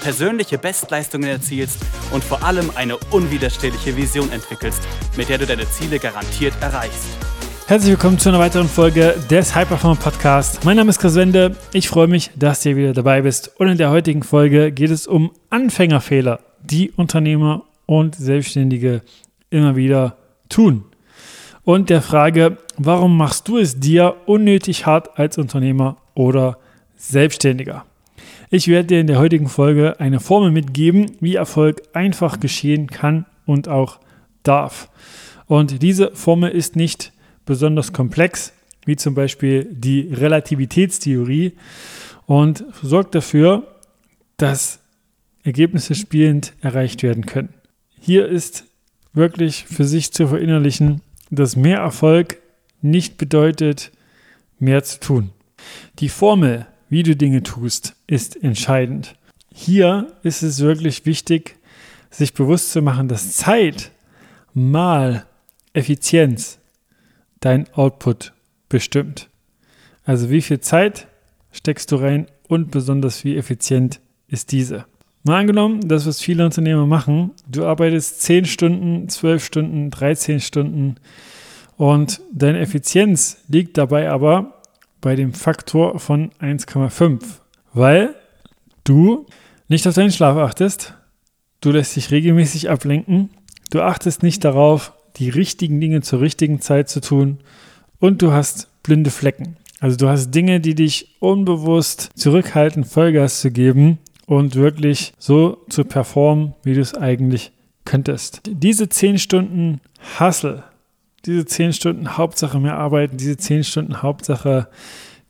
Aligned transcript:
persönliche 0.00 0.58
Bestleistungen 0.58 1.28
erzielst 1.28 1.78
und 2.12 2.24
vor 2.24 2.42
allem 2.42 2.70
eine 2.74 2.96
unwiderstehliche 3.10 3.96
Vision 3.96 4.30
entwickelst, 4.32 4.82
mit 5.16 5.28
der 5.28 5.38
du 5.38 5.46
deine 5.46 5.68
Ziele 5.70 5.98
garantiert 5.98 6.54
erreichst. 6.60 7.06
Herzlich 7.66 7.90
willkommen 7.90 8.18
zu 8.18 8.30
einer 8.30 8.38
weiteren 8.38 8.66
Folge 8.66 9.14
des 9.28 9.54
High 9.54 9.68
Performer 9.68 9.96
Podcast. 9.96 10.64
Mein 10.64 10.78
Name 10.78 10.88
ist 10.88 10.98
Chris 11.00 11.16
Wende. 11.16 11.54
Ich 11.74 11.88
freue 11.88 12.06
mich, 12.06 12.30
dass 12.34 12.62
du 12.62 12.74
wieder 12.76 12.94
dabei 12.94 13.20
bist. 13.20 13.52
Und 13.60 13.68
in 13.68 13.76
der 13.76 13.90
heutigen 13.90 14.22
Folge 14.22 14.72
geht 14.72 14.90
es 14.90 15.06
um 15.06 15.32
Anfängerfehler, 15.50 16.40
die 16.62 16.90
Unternehmer 16.92 17.64
und 17.84 18.14
Selbstständige 18.14 19.02
immer 19.50 19.76
wieder 19.76 20.16
tun. 20.48 20.84
Und 21.62 21.90
der 21.90 22.00
Frage, 22.00 22.56
warum 22.78 23.18
machst 23.18 23.46
du 23.48 23.58
es 23.58 23.78
dir 23.78 24.16
unnötig 24.24 24.86
hart 24.86 25.18
als 25.18 25.36
Unternehmer 25.36 25.98
oder 26.14 26.56
Selbstständiger? 26.96 27.84
Ich 28.50 28.68
werde 28.68 28.86
dir 28.86 29.00
in 29.00 29.06
der 29.06 29.18
heutigen 29.18 29.48
Folge 29.48 30.00
eine 30.00 30.20
Formel 30.20 30.50
mitgeben, 30.50 31.12
wie 31.20 31.34
Erfolg 31.34 31.82
einfach 31.92 32.40
geschehen 32.40 32.86
kann 32.86 33.26
und 33.44 33.68
auch 33.68 34.00
darf. 34.42 34.88
Und 35.46 35.82
diese 35.82 36.12
Formel 36.14 36.50
ist 36.50 36.74
nicht 36.74 37.12
besonders 37.44 37.92
komplex, 37.92 38.54
wie 38.86 38.96
zum 38.96 39.14
Beispiel 39.14 39.68
die 39.70 40.12
Relativitätstheorie, 40.12 41.52
und 42.24 42.64
sorgt 42.82 43.14
dafür, 43.14 43.66
dass 44.38 44.80
Ergebnisse 45.42 45.94
spielend 45.94 46.54
erreicht 46.60 47.02
werden 47.02 47.26
können. 47.26 47.52
Hier 48.00 48.28
ist 48.28 48.64
wirklich 49.12 49.64
für 49.64 49.84
sich 49.84 50.12
zu 50.12 50.26
verinnerlichen, 50.26 51.02
dass 51.30 51.56
mehr 51.56 51.78
Erfolg 51.78 52.38
nicht 52.80 53.18
bedeutet, 53.18 53.92
mehr 54.58 54.84
zu 54.84 55.00
tun. 55.00 55.30
Die 55.98 56.08
Formel 56.08 56.66
wie 56.88 57.02
du 57.02 57.16
Dinge 57.16 57.42
tust, 57.42 57.94
ist 58.06 58.42
entscheidend. 58.42 59.14
Hier 59.54 60.12
ist 60.22 60.42
es 60.42 60.60
wirklich 60.60 61.06
wichtig, 61.06 61.56
sich 62.10 62.32
bewusst 62.32 62.72
zu 62.72 62.82
machen, 62.82 63.08
dass 63.08 63.36
Zeit 63.36 63.90
mal 64.54 65.26
Effizienz 65.72 66.58
dein 67.40 67.72
Output 67.74 68.32
bestimmt. 68.68 69.28
Also 70.04 70.30
wie 70.30 70.42
viel 70.42 70.60
Zeit 70.60 71.06
steckst 71.52 71.92
du 71.92 71.96
rein 71.96 72.26
und 72.48 72.70
besonders 72.70 73.24
wie 73.24 73.36
effizient 73.36 74.00
ist 74.26 74.52
diese. 74.52 74.86
Mal 75.22 75.40
angenommen, 75.40 75.86
das, 75.86 76.06
was 76.06 76.20
viele 76.20 76.44
Unternehmer 76.44 76.86
machen, 76.86 77.32
du 77.46 77.66
arbeitest 77.66 78.22
10 78.22 78.46
Stunden, 78.46 79.08
12 79.08 79.44
Stunden, 79.44 79.90
13 79.90 80.40
Stunden 80.40 80.96
und 81.76 82.20
deine 82.32 82.60
Effizienz 82.60 83.38
liegt 83.48 83.76
dabei 83.76 84.10
aber 84.10 84.57
bei 85.00 85.16
dem 85.16 85.32
Faktor 85.32 85.98
von 85.98 86.30
1,5, 86.40 87.22
weil 87.72 88.14
du 88.84 89.26
nicht 89.68 89.86
auf 89.86 89.94
deinen 89.94 90.12
Schlaf 90.12 90.36
achtest, 90.36 90.94
du 91.60 91.70
lässt 91.70 91.96
dich 91.96 92.10
regelmäßig 92.10 92.70
ablenken, 92.70 93.30
du 93.70 93.82
achtest 93.82 94.22
nicht 94.22 94.44
darauf, 94.44 94.92
die 95.16 95.28
richtigen 95.28 95.80
Dinge 95.80 96.00
zur 96.00 96.20
richtigen 96.20 96.60
Zeit 96.60 96.88
zu 96.88 97.00
tun 97.00 97.38
und 97.98 98.22
du 98.22 98.32
hast 98.32 98.68
blinde 98.82 99.10
Flecken. 99.10 99.56
Also 99.80 99.96
du 99.96 100.08
hast 100.08 100.30
Dinge, 100.32 100.60
die 100.60 100.74
dich 100.74 101.16
unbewusst 101.20 102.10
zurückhalten, 102.14 102.84
Vollgas 102.84 103.40
zu 103.40 103.50
geben 103.50 103.98
und 104.26 104.54
wirklich 104.56 105.12
so 105.18 105.64
zu 105.68 105.84
performen, 105.84 106.54
wie 106.62 106.74
du 106.74 106.80
es 106.80 106.94
eigentlich 106.94 107.52
könntest. 107.84 108.42
Diese 108.46 108.88
10 108.88 109.18
Stunden 109.18 109.80
Hustle 110.18 110.64
diese 111.24 111.44
zehn 111.46 111.72
Stunden 111.72 112.16
Hauptsache 112.16 112.58
mehr 112.60 112.76
arbeiten, 112.76 113.16
diese 113.16 113.36
zehn 113.36 113.64
Stunden 113.64 114.02
Hauptsache 114.02 114.68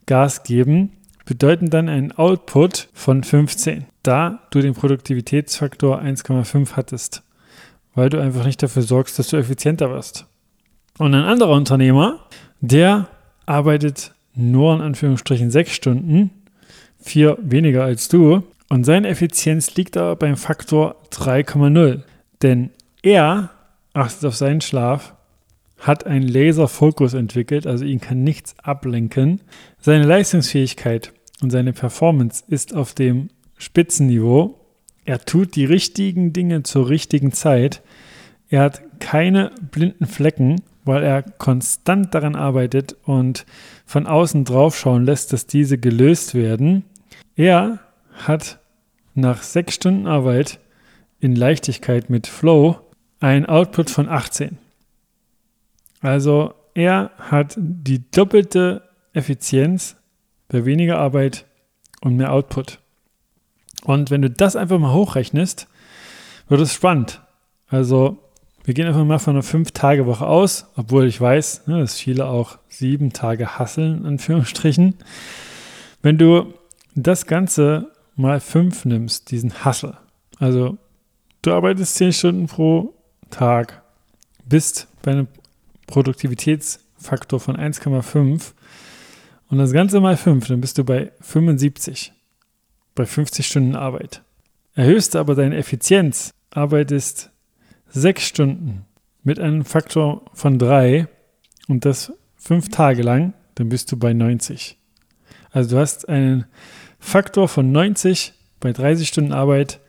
Gas 0.06 0.43
geben, 0.43 0.93
bedeuten 1.25 1.71
dann 1.71 1.88
einen 1.88 2.12
Output 2.12 2.88
von 2.94 3.22
15, 3.22 3.84
da 4.03 4.41
du 4.50 4.60
den 4.60 4.75
Produktivitätsfaktor 4.75 6.00
1,5 6.00 6.72
hattest, 6.72 7.22
weil 7.94 8.09
du 8.09 8.19
einfach 8.21 8.44
nicht 8.44 8.62
dafür 8.62 8.82
sorgst, 8.82 9.19
dass 9.19 9.28
du 9.28 9.37
effizienter 9.37 9.91
wirst. 9.91 10.26
Und 10.99 11.15
ein 11.15 11.25
anderer 11.25 11.53
Unternehmer, 11.53 12.20
der 12.60 13.09
arbeitet 13.44 14.12
nur 14.34 14.75
in 14.75 14.81
Anführungsstrichen 14.81 15.50
sechs 15.50 15.72
Stunden, 15.72 16.31
vier 16.99 17.37
weniger 17.41 17.84
als 17.84 18.09
du, 18.09 18.43
und 18.70 18.84
seine 18.84 19.09
Effizienz 19.09 19.75
liegt 19.76 19.97
aber 19.97 20.16
beim 20.16 20.37
Faktor 20.37 20.97
3,0. 21.12 22.03
Denn 22.43 22.70
er 23.03 23.50
achtet 23.94 24.25
auf 24.26 24.37
seinen 24.37 24.60
Schlaf, 24.60 25.15
hat 25.78 26.06
einen 26.06 26.26
Laserfokus 26.26 27.14
entwickelt, 27.14 27.66
also 27.66 27.84
ihn 27.84 28.00
kann 28.00 28.24
nichts 28.24 28.54
ablenken. 28.62 29.40
Seine 29.78 30.04
Leistungsfähigkeit 30.04 31.12
und 31.40 31.50
seine 31.50 31.72
Performance 31.72 32.44
ist 32.48 32.74
auf 32.74 32.94
dem 32.94 33.28
Spitzenniveau. 33.56 34.58
Er 35.04 35.24
tut 35.24 35.56
die 35.56 35.64
richtigen 35.64 36.32
Dinge 36.32 36.64
zur 36.64 36.88
richtigen 36.88 37.32
Zeit. 37.32 37.82
Er 38.50 38.62
hat 38.62 38.82
keine 39.00 39.52
blinden 39.70 40.06
Flecken, 40.06 40.62
weil 40.84 41.02
er 41.02 41.22
konstant 41.22 42.14
daran 42.14 42.34
arbeitet 42.34 42.96
und 43.04 43.46
von 43.86 44.06
außen 44.06 44.44
drauf 44.44 44.76
schauen 44.76 45.04
lässt, 45.04 45.32
dass 45.32 45.46
diese 45.46 45.78
gelöst 45.78 46.34
werden. 46.34 46.84
Er 47.36 47.78
hat 48.14 48.58
nach 49.14 49.42
sechs 49.42 49.74
Stunden 49.74 50.06
Arbeit 50.06 50.58
in 51.20 51.36
Leichtigkeit 51.36 52.10
mit 52.10 52.26
Flow 52.26 52.76
ein 53.20 53.46
Output 53.46 53.90
von 53.90 54.08
18. 54.08 54.58
Also 56.00 56.54
er 56.75 57.10
hat 57.19 57.54
die 57.59 58.10
doppelte 58.10 58.82
Effizienz 59.12 59.97
bei 60.48 60.64
weniger 60.64 60.98
Arbeit 60.98 61.44
und 62.00 62.16
mehr 62.16 62.32
Output. 62.32 62.78
Und 63.84 64.10
wenn 64.10 64.22
du 64.22 64.31
das 64.31 64.56
einfach 64.56 64.78
mal 64.78 64.92
hochrechnest, 64.92 65.69
wird 66.48 66.60
es 66.60 66.72
spannend. 66.72 67.20
Also 67.69 68.19
wir 68.64 68.75
gehen 68.75 68.87
einfach 68.87 69.04
mal 69.04 69.19
von 69.19 69.34
einer 69.34 69.44
5-Tage-Woche 69.44 70.26
aus, 70.26 70.66
obwohl 70.76 71.06
ich 71.06 71.20
weiß, 71.20 71.66
ne, 71.69 71.81
dass 71.81 71.98
viele 71.98 72.26
auch 72.26 72.58
sieben 72.69 73.12
Tage 73.12 73.58
hasseln, 73.58 74.00
in 74.00 74.06
Anführungsstrichen. 74.06 74.94
Wenn 76.03 76.19
du 76.19 76.53
das 76.94 77.26
Ganze 77.26 77.92
mal 78.14 78.41
5 78.41 78.84
nimmst, 78.84 79.31
diesen 79.31 79.64
Hassel, 79.64 79.97
also 80.38 80.76
du 81.42 81.53
arbeitest 81.53 81.94
10 81.94 82.12
Stunden 82.12 82.47
pro 82.47 82.94
Tag, 83.31 83.82
bist 84.44 84.87
bei 85.03 85.12
einem 85.12 85.28
Produktivitätsfaktor 85.88 87.41
von 87.41 87.56
1,5 87.56 88.53
und 89.49 89.59
das 89.59 89.72
Ganze 89.72 90.00
mal 90.00 90.16
5, 90.16 90.47
dann 90.47 90.60
bist 90.60 90.78
du 90.78 90.84
bei 90.84 91.10
75, 91.21 92.12
bei 92.94 93.04
50 93.04 93.47
Stunden 93.47 93.75
Arbeit. 93.75 94.22
Erhöhst 94.75 95.16
aber 95.16 95.34
deine 95.34 95.56
Effizienz, 95.56 96.31
arbeitest 96.50 97.31
6 97.88 98.22
Stunden 98.22 98.84
mit 99.25 99.41
einem 99.41 99.65
Faktor 99.65 100.25
von 100.34 100.59
3 100.59 101.09
und 101.66 101.84
das 101.84 102.12
5 102.37 102.69
Tage 102.69 103.03
lang, 103.03 103.32
dann 103.56 103.69
bist 103.69 103.91
du 103.91 103.97
bei 103.97 104.12
90. 104.12 104.78
Also 105.50 105.70
du 105.70 105.81
hast 105.81 106.09
einen 106.09 106.44
Faktor 107.00 107.49
von 107.49 107.72
90 107.72 108.34
bei 108.60 108.72
30 108.72 109.09
Stunden 109.09 109.32
Arbeit 109.32 109.81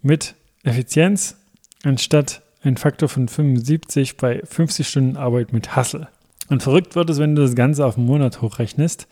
mit 0.00 0.34
Effizienz 0.62 1.36
anstatt 1.84 2.42
ein 2.66 2.76
Faktor 2.76 3.08
von 3.08 3.28
75 3.28 4.16
bei 4.16 4.42
50 4.44 4.88
Stunden 4.88 5.16
Arbeit 5.16 5.52
mit 5.52 5.76
Hustle. 5.76 6.08
Und 6.48 6.62
verrückt 6.62 6.94
wird 6.94 7.10
es, 7.10 7.18
wenn 7.18 7.34
du 7.34 7.42
das 7.42 7.54
Ganze 7.54 7.84
auf 7.84 7.96
einen 7.96 8.06
Monat 8.06 8.40
hochrechnest 8.40 9.08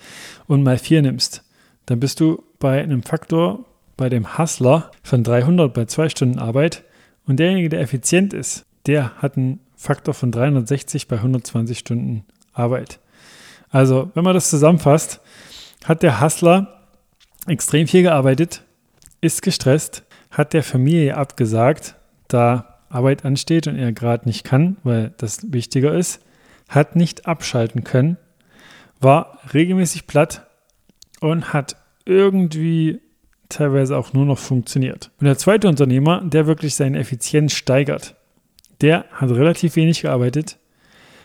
und 0.47 0.63
mal 0.63 0.79
4 0.79 1.03
nimmst. 1.03 1.43
Dann 1.87 2.01
bist 2.01 2.21
du 2.21 2.43
bei 2.59 2.83
einem 2.83 3.03
Faktor 3.03 3.65
bei 3.97 4.09
dem 4.09 4.39
Hustler 4.39 4.91
von 5.03 5.23
300 5.23 5.73
bei 5.73 5.85
2 5.85 6.09
Stunden 6.09 6.39
Arbeit 6.39 6.85
und 7.27 7.39
derjenige, 7.39 7.69
der 7.69 7.81
effizient 7.81 8.33
ist, 8.33 8.67
der 8.87 9.17
hat 9.17 9.37
einen 9.37 9.61
Faktor 9.77 10.15
von 10.15 10.31
360 10.31 11.09
bei 11.09 11.17
120 11.17 11.79
Stunden 11.79 12.25
Arbeit. 12.53 13.01
Also, 13.71 14.11
wenn 14.15 14.25
man 14.25 14.35
das 14.35 14.51
zusammenfasst, 14.51 15.21
hat 15.85 16.03
der 16.03 16.21
Hustler 16.21 16.81
extrem 17.47 17.87
viel 17.87 18.03
gearbeitet, 18.03 18.63
ist 19.21 19.43
gestresst, 19.43 20.05
hat 20.31 20.53
der 20.53 20.63
Familie 20.63 21.17
abgesagt, 21.17 21.97
da 22.29 22.74
Arbeit 22.95 23.25
ansteht 23.25 23.67
und 23.67 23.77
er 23.77 23.93
gerade 23.93 24.27
nicht 24.27 24.45
kann, 24.45 24.77
weil 24.83 25.13
das 25.19 25.53
wichtiger 25.53 25.95
ist, 25.95 26.23
hat 26.69 26.97
nicht 26.97 27.27
abschalten 27.27 27.85
können, 27.85 28.17
war 29.01 29.39
regelmäßig 29.53 30.07
platt 30.07 30.47
und 31.21 31.53
hat 31.53 31.77
irgendwie 32.07 33.01
teilweise 33.49 33.97
auch 33.97 34.13
nur 34.13 34.25
noch 34.25 34.39
funktioniert. 34.39 35.11
Und 35.21 35.27
der 35.27 35.39
zweite 35.39 35.69
Unternehmer, 35.69 36.23
der 36.25 36.47
wirklich 36.47 36.75
seine 36.75 36.99
Effizienz 36.99 37.53
steigert, 37.53 38.17
der 38.81 39.05
hat 39.13 39.31
relativ 39.31 39.77
wenig 39.77 40.03
gearbeitet, 40.03 40.59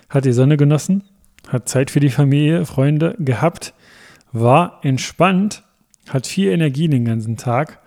hat 0.10 0.26
die 0.26 0.32
Sonne 0.32 0.58
genossen, 0.58 1.04
hat 1.48 1.70
Zeit 1.70 1.92
für 1.92 2.00
die 2.00 2.10
Familie, 2.10 2.66
Freunde 2.66 3.16
gehabt, 3.20 3.74
war 4.32 4.80
entspannt, 4.84 5.64
hat 6.10 6.28
viel 6.28 6.52
Energie 6.52 6.88
den 6.88 7.06
ganzen 7.06 7.38
Tag 7.38 7.80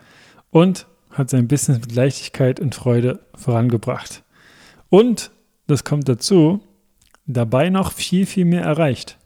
und 0.50 0.86
hat 1.12 1.30
sein 1.30 1.48
Business 1.48 1.80
mit 1.80 1.94
Leichtigkeit 1.94 2.60
und 2.60 2.74
Freude 2.74 3.20
vorangebracht. 3.34 4.22
Und, 4.88 5.30
das 5.66 5.84
kommt 5.84 6.08
dazu, 6.08 6.60
dabei 7.26 7.70
noch 7.70 7.92
viel, 7.92 8.26
viel 8.26 8.44
mehr 8.44 8.62
erreicht. 8.62 9.18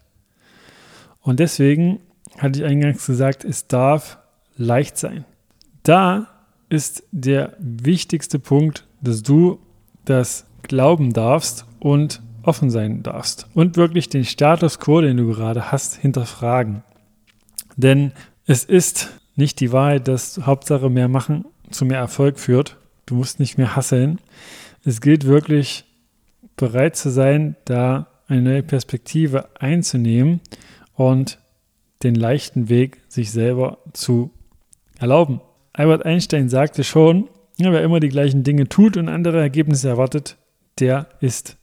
Und 1.21 1.39
deswegen 1.39 1.99
hatte 2.37 2.59
ich 2.59 2.65
eingangs 2.65 3.05
gesagt, 3.05 3.43
es 3.43 3.67
darf 3.67 4.19
leicht 4.55 4.97
sein. 4.97 5.25
Da 5.83 6.27
ist 6.69 7.03
der 7.11 7.55
wichtigste 7.59 8.39
Punkt, 8.39 8.85
dass 9.01 9.23
du 9.23 9.59
das 10.05 10.45
glauben 10.63 11.13
darfst 11.13 11.65
und 11.79 12.21
offen 12.43 12.69
sein 12.69 13.03
darfst 13.03 13.47
und 13.53 13.75
wirklich 13.75 14.09
den 14.09 14.23
Status 14.23 14.79
quo, 14.79 15.01
den 15.01 15.17
du 15.17 15.27
gerade 15.27 15.71
hast, 15.71 15.95
hinterfragen. 15.95 16.83
Denn 17.75 18.13
es 18.45 18.63
ist 18.63 19.09
nicht 19.35 19.59
die 19.59 19.71
Wahrheit, 19.71 20.07
dass 20.07 20.39
Hauptsache 20.45 20.89
mehr 20.89 21.09
machen 21.09 21.45
zu 21.69 21.85
mehr 21.85 21.99
Erfolg 21.99 22.39
führt. 22.39 22.77
Du 23.05 23.15
musst 23.15 23.39
nicht 23.39 23.57
mehr 23.57 23.75
hasseln. 23.75 24.19
Es 24.83 25.01
gilt 25.01 25.25
wirklich 25.25 25.85
bereit 26.55 26.95
zu 26.95 27.09
sein, 27.09 27.55
da 27.65 28.07
eine 28.27 28.41
neue 28.41 28.63
Perspektive 28.63 29.49
einzunehmen 29.59 30.41
und 30.93 31.39
den 32.03 32.15
leichten 32.15 32.69
Weg 32.69 32.99
sich 33.07 33.31
selber 33.31 33.79
zu 33.93 34.31
erlauben. 34.99 35.41
Albert 35.73 36.05
Einstein 36.05 36.49
sagte 36.49 36.83
schon, 36.83 37.29
wer 37.57 37.83
immer 37.83 37.99
die 37.99 38.09
gleichen 38.09 38.43
Dinge 38.43 38.67
tut 38.67 38.97
und 38.97 39.09
andere 39.09 39.39
Ergebnisse 39.39 39.89
erwartet, 39.89 40.37
der 40.79 41.07
ist 41.21 41.57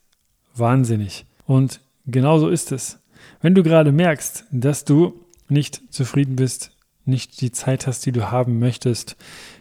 wahnsinnig. 0.54 1.26
Und 1.46 1.80
genauso 2.06 2.48
ist 2.48 2.72
es. 2.72 3.00
Wenn 3.40 3.54
du 3.54 3.62
gerade 3.62 3.92
merkst, 3.92 4.44
dass 4.50 4.84
du 4.84 5.20
nicht 5.48 5.82
zufrieden 5.90 6.36
bist, 6.36 6.73
nicht 7.04 7.40
die 7.40 7.52
Zeit 7.52 7.86
hast, 7.86 8.06
die 8.06 8.12
du 8.12 8.30
haben 8.30 8.58
möchtest, 8.58 9.16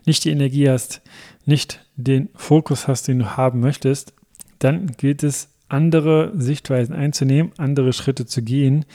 nicht 0.06 0.24
die 0.24 0.32
Energie 0.32 0.70
hast, 0.70 1.02
nicht 1.46 1.86
den 1.96 2.30
Fokus 2.36 2.88
hast, 2.88 3.08
den 3.08 3.20
du 3.20 3.38
haben 3.38 3.60
möchtest, 3.60 4.14
dann 4.60 4.88
gilt 4.88 5.24
es, 5.24 5.50
andere 5.70 6.32
Sichtweisen 6.36 6.94
einzunehmen, 6.94 7.52
andere 7.58 7.94
Schritte 7.94 8.26
zu 8.28 8.44
gehen 8.44 8.86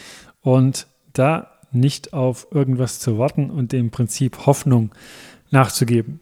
und 0.42 0.86
da 1.12 1.58
nicht 1.72 2.12
auf 2.12 2.46
irgendwas 2.52 3.00
zu 3.00 3.18
warten 3.18 3.50
und 3.50 3.72
dem 3.72 3.90
Prinzip 3.90 4.46
Hoffnung 4.46 4.92
nachzugeben. 5.50 6.20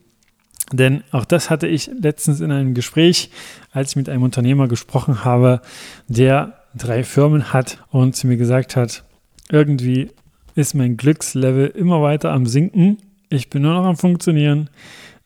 Denn 0.73 1.03
auch 1.11 1.25
das 1.25 1.49
hatte 1.49 1.67
ich 1.67 1.89
letztens 2.01 2.41
in 2.41 2.51
einem 2.51 2.73
Gespräch, 2.73 3.29
als 3.71 3.91
ich 3.91 3.95
mit 3.95 4.09
einem 4.09 4.23
Unternehmer 4.23 4.67
gesprochen 4.67 5.23
habe, 5.23 5.61
der 6.07 6.57
drei 6.75 7.03
Firmen 7.03 7.53
hat 7.53 7.83
und 7.89 8.15
zu 8.15 8.27
mir 8.27 8.37
gesagt 8.37 8.75
hat, 8.75 9.03
irgendwie 9.49 10.11
ist 10.57 10.73
mein 10.73 10.97
Glückslevel 10.97 11.67
immer 11.67 12.01
weiter 12.01 12.33
am 12.33 12.47
Sinken. 12.47 12.97
Ich 13.29 13.51
bin 13.51 13.61
nur 13.61 13.75
noch 13.75 13.85
am 13.85 13.95
Funktionieren. 13.95 14.71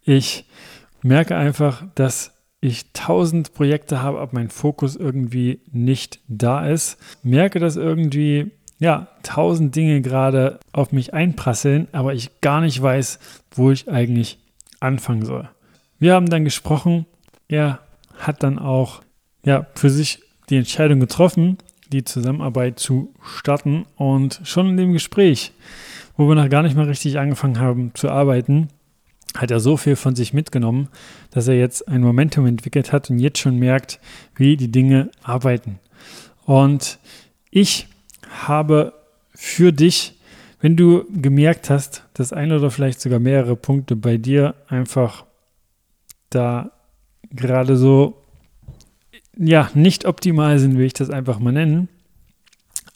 Ich 0.03 0.45
merke 1.01 1.37
einfach, 1.37 1.85
dass 1.95 2.33
ich 2.59 2.91
tausend 2.91 3.53
Projekte 3.53 4.01
habe, 4.01 4.19
aber 4.19 4.33
mein 4.33 4.49
Fokus 4.49 4.97
irgendwie 4.97 5.61
nicht 5.71 6.19
da 6.27 6.67
ist. 6.67 6.97
Merke, 7.23 7.59
dass 7.59 7.77
irgendwie 7.77 8.51
ja, 8.77 9.07
tausend 9.23 9.73
Dinge 9.73 10.01
gerade 10.01 10.59
auf 10.73 10.91
mich 10.91 11.13
einprasseln, 11.13 11.87
aber 11.93 12.13
ich 12.13 12.41
gar 12.41 12.59
nicht 12.59 12.81
weiß, 12.81 13.19
wo 13.51 13.71
ich 13.71 13.89
eigentlich 13.89 14.37
anfangen 14.81 15.23
soll. 15.23 15.49
Wir 15.97 16.13
haben 16.13 16.29
dann 16.29 16.43
gesprochen. 16.43 17.05
Er 17.47 17.79
hat 18.17 18.43
dann 18.43 18.59
auch 18.59 19.01
ja, 19.45 19.65
für 19.75 19.89
sich 19.89 20.23
die 20.49 20.57
Entscheidung 20.57 20.99
getroffen, 20.99 21.57
die 21.91 22.03
Zusammenarbeit 22.03 22.79
zu 22.79 23.13
starten. 23.23 23.85
Und 23.95 24.41
schon 24.43 24.69
in 24.69 24.77
dem 24.77 24.93
Gespräch, 24.93 25.53
wo 26.17 26.27
wir 26.27 26.35
noch 26.35 26.49
gar 26.49 26.63
nicht 26.63 26.75
mal 26.75 26.87
richtig 26.87 27.19
angefangen 27.19 27.59
haben 27.59 27.91
zu 27.93 28.09
arbeiten, 28.09 28.69
hat 29.35 29.51
er 29.51 29.59
so 29.59 29.77
viel 29.77 29.95
von 29.95 30.15
sich 30.15 30.33
mitgenommen, 30.33 30.89
dass 31.31 31.47
er 31.47 31.57
jetzt 31.57 31.87
ein 31.87 32.01
Momentum 32.01 32.45
entwickelt 32.45 32.91
hat 32.91 33.09
und 33.09 33.19
jetzt 33.19 33.39
schon 33.39 33.57
merkt, 33.57 33.99
wie 34.35 34.57
die 34.57 34.71
Dinge 34.71 35.09
arbeiten. 35.23 35.79
Und 36.45 36.99
ich 37.49 37.87
habe 38.45 38.93
für 39.33 39.71
dich, 39.71 40.19
wenn 40.59 40.75
du 40.75 41.05
gemerkt 41.09 41.69
hast, 41.69 42.03
dass 42.13 42.33
ein 42.33 42.51
oder 42.51 42.71
vielleicht 42.71 43.01
sogar 43.01 43.19
mehrere 43.19 43.55
Punkte 43.55 43.95
bei 43.95 44.17
dir 44.17 44.55
einfach 44.67 45.25
da 46.29 46.71
gerade 47.29 47.77
so 47.77 48.20
ja, 49.37 49.69
nicht 49.73 50.05
optimal 50.05 50.59
sind, 50.59 50.77
will 50.77 50.85
ich 50.85 50.93
das 50.93 51.09
einfach 51.09 51.39
mal 51.39 51.51
nennen, 51.51 51.89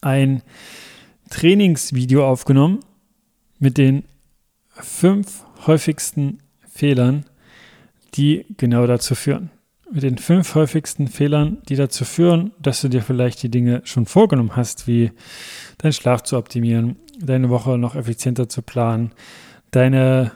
ein 0.01 0.41
Trainingsvideo 1.29 2.25
aufgenommen 2.25 2.79
mit 3.59 3.77
den 3.77 4.03
fünf 4.69 5.43
häufigsten 5.65 6.39
Fehlern, 6.67 7.25
die 8.15 8.45
genau 8.57 8.85
dazu 8.85 9.15
führen. 9.15 9.49
Mit 9.91 10.03
den 10.03 10.17
fünf 10.17 10.55
häufigsten 10.55 11.07
Fehlern, 11.07 11.59
die 11.69 11.75
dazu 11.75 12.05
führen, 12.05 12.51
dass 12.59 12.81
du 12.81 12.89
dir 12.89 13.01
vielleicht 13.01 13.41
die 13.43 13.51
Dinge 13.51 13.81
schon 13.85 14.05
vorgenommen 14.05 14.55
hast, 14.55 14.87
wie 14.87 15.11
deinen 15.77 15.93
Schlaf 15.93 16.23
zu 16.23 16.37
optimieren, 16.37 16.97
deine 17.19 17.49
Woche 17.49 17.77
noch 17.77 17.95
effizienter 17.95 18.49
zu 18.49 18.61
planen, 18.61 19.11
deine 19.71 20.31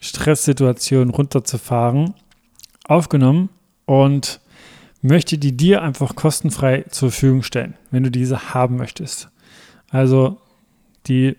Stresssituation 0.00 1.10
runterzufahren, 1.10 2.14
aufgenommen 2.84 3.50
und 3.86 4.40
möchte 5.02 5.38
die 5.38 5.56
dir 5.56 5.82
einfach 5.82 6.14
kostenfrei 6.14 6.84
zur 6.90 7.10
Verfügung 7.10 7.42
stellen, 7.42 7.74
wenn 7.90 8.02
du 8.02 8.10
diese 8.10 8.54
haben 8.54 8.76
möchtest. 8.76 9.30
Also 9.88 10.38
die 11.06 11.36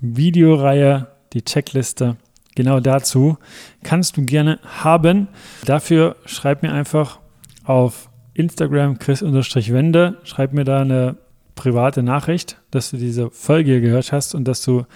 Videoreihe, 0.00 1.08
die 1.32 1.42
Checkliste, 1.42 2.16
genau 2.54 2.80
dazu 2.80 3.38
kannst 3.82 4.16
du 4.16 4.24
gerne 4.24 4.58
haben. 4.62 5.28
Dafür 5.64 6.16
schreib 6.26 6.62
mir 6.62 6.72
einfach 6.72 7.20
auf 7.64 8.10
Instagram 8.34 8.98
chris-wende, 8.98 10.18
schreib 10.24 10.52
mir 10.52 10.64
da 10.64 10.80
eine 10.80 11.16
private 11.54 12.02
Nachricht, 12.02 12.60
dass 12.70 12.90
du 12.90 12.96
diese 12.96 13.30
Folge 13.30 13.80
gehört 13.80 14.12
hast 14.12 14.34
und 14.34 14.46
dass 14.46 14.62
du 14.62 14.86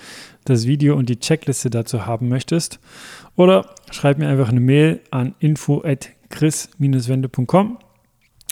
das 0.44 0.66
Video 0.66 0.96
und 0.96 1.08
die 1.08 1.20
Checkliste 1.20 1.70
dazu 1.70 2.06
haben 2.06 2.28
möchtest. 2.28 2.80
Oder 3.36 3.74
schreib 3.90 4.18
mir 4.18 4.28
einfach 4.28 4.48
eine 4.48 4.60
Mail 4.60 5.00
an 5.10 5.34
info 5.38 5.82
at 5.84 6.10
chris-wende.com 6.30 7.78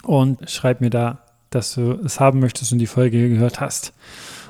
und 0.05 0.49
schreib 0.51 0.81
mir 0.81 0.91
da, 0.91 1.21
dass 1.51 1.75
du 1.75 1.93
es 2.05 2.21
haben 2.21 2.41
möchtest 2.41 2.73
und 2.73 2.79
die 2.79 2.87
Folge 2.87 3.29
gehört 3.29 3.61
hast. 3.61 3.93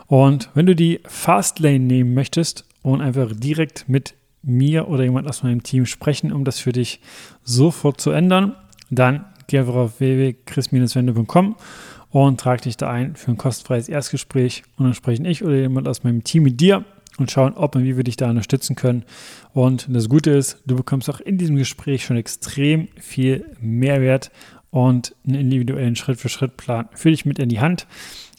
Und 0.07 0.50
wenn 0.55 0.67
du 0.67 0.75
die 0.75 1.00
Fastlane 1.05 1.81
nehmen 1.81 2.15
möchtest 2.15 2.65
und 2.83 3.00
einfach 3.00 3.31
direkt 3.35 3.88
mit 3.88 4.15
mir 4.43 4.88
oder 4.88 5.03
jemand 5.05 5.29
aus 5.29 5.43
meinem 5.43 5.62
Team 5.62 5.87
sprechen, 5.87 6.33
um 6.33 6.45
das 6.45 6.59
für 6.61 6.73
dich 6.73 7.00
sofort 7.43 8.00
zu 8.00 8.11
ändern, 8.11 8.55
dann 8.91 9.25
geh 9.49 9.59
einfach 9.59 9.75
auf 9.75 10.00
www.chris-wende.com 10.00 11.57
und 12.11 12.41
trag 12.41 12.62
dich 12.62 12.76
da 12.76 12.91
ein 12.91 13.17
für 13.17 13.33
ein 13.33 13.37
kostenfreies 13.37 13.88
Erstgespräch 13.88 14.62
und 14.76 14.85
dann 14.85 14.95
sprechen 14.95 15.25
ich 15.25 15.45
oder 15.45 15.57
jemand 15.57 15.88
aus 15.88 16.05
meinem 16.05 16.23
Team 16.23 16.45
mit 16.45 16.61
dir 16.61 16.85
und 17.19 17.31
schauen, 17.31 17.55
ob 17.55 17.75
und 17.75 17.85
wie 17.85 17.97
wir 17.97 18.05
dich 18.05 18.17
da 18.17 18.29
unterstützen 18.31 18.76
können. 18.76 19.05
Und 19.53 19.87
das 19.91 20.09
Gute 20.09 20.31
ist, 20.31 20.62
du 20.67 20.76
bekommst 20.76 21.09
auch 21.09 21.21
in 21.21 21.38
diesem 21.38 21.57
Gespräch 21.57 22.05
schon 22.05 22.17
extrem 22.17 22.88
viel 23.00 23.47
Mehrwert 23.61 24.31
und 24.76 25.16
einen 25.26 25.37
individuellen 25.37 25.97
Schritt-für-Schritt-Plan 25.97 26.90
für 26.92 27.11
dich 27.11 27.25
mit 27.25 27.38
in 27.38 27.49
die 27.49 27.61
Hand. 27.61 27.87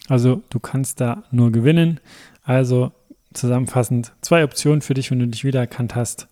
Also 0.06 0.40
du 0.50 0.60
kannst 0.60 1.00
da 1.00 1.24
nur 1.32 1.50
gewinnen. 1.50 1.98
Also 2.44 2.92
zusammenfassend 3.34 4.12
zwei 4.20 4.44
Optionen 4.44 4.80
für 4.80 4.94
dich, 4.94 5.10
wenn 5.10 5.18
du 5.18 5.26
dich 5.26 5.42
wiedererkannt 5.42 5.96
hast, 5.96 6.28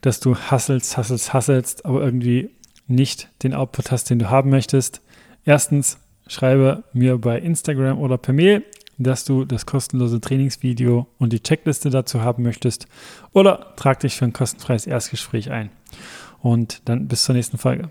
dass 0.00 0.18
du 0.18 0.34
hasselst, 0.34 0.96
hasselst, 0.96 1.34
hasselst, 1.34 1.84
aber 1.84 2.02
irgendwie 2.02 2.52
nicht 2.86 3.28
den 3.42 3.52
Output 3.52 3.90
hast, 3.90 4.08
den 4.08 4.18
du 4.18 4.30
haben 4.30 4.48
möchtest. 4.48 5.02
Erstens, 5.44 5.98
schreibe 6.26 6.84
mir 6.94 7.18
bei 7.18 7.38
Instagram 7.38 7.98
oder 7.98 8.16
per 8.16 8.32
Mail, 8.32 8.64
dass 8.96 9.26
du 9.26 9.44
das 9.44 9.66
kostenlose 9.66 10.22
Trainingsvideo 10.22 11.06
und 11.18 11.34
die 11.34 11.42
Checkliste 11.42 11.90
dazu 11.90 12.22
haben 12.22 12.44
möchtest 12.44 12.86
oder 13.34 13.74
trag 13.76 14.00
dich 14.00 14.16
für 14.16 14.24
ein 14.24 14.32
kostenfreies 14.32 14.86
Erstgespräch 14.86 15.50
ein. 15.50 15.68
Und 16.40 16.80
dann 16.88 17.08
bis 17.08 17.24
zur 17.24 17.34
nächsten 17.34 17.58
Folge. 17.58 17.90